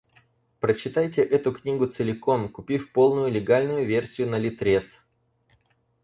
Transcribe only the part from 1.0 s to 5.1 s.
эту книгу целиком, купив полную легальную версию на ЛитРес.